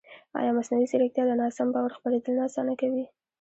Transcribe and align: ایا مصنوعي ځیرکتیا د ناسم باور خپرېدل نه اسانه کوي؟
ایا 0.39 0.51
مصنوعي 0.57 0.85
ځیرکتیا 0.91 1.23
د 1.27 1.31
ناسم 1.41 1.67
باور 1.73 1.91
خپرېدل 1.97 2.33
نه 2.37 2.43
اسانه 2.49 2.73
کوي؟ 2.81 3.05